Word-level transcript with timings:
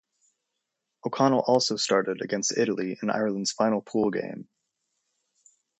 O'Connell 1.05 1.41
also 1.45 1.75
started 1.75 2.23
against 2.23 2.57
Italy 2.57 2.97
in 3.03 3.11
Ireland's 3.11 3.51
final 3.51 3.81
pool 3.83 4.09
game. 4.09 4.49